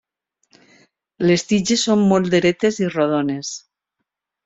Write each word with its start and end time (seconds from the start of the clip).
Les 1.27 1.45
tiges 1.51 1.85
són 1.91 2.03
molt 2.13 2.35
dretes 2.39 2.83
i 2.87 2.91
rodones. 2.99 3.57